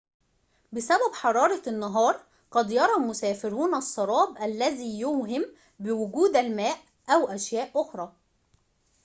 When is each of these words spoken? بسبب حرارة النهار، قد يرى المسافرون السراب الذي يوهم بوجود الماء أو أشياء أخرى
بسبب 0.71 1.13
حرارة 1.13 1.61
النهار، 1.69 2.23
قد 2.51 2.71
يرى 2.71 2.93
المسافرون 2.97 3.75
السراب 3.75 4.37
الذي 4.41 4.99
يوهم 4.99 5.45
بوجود 5.79 6.35
الماء 6.35 6.77
أو 7.09 7.27
أشياء 7.27 7.71
أخرى 7.81 8.13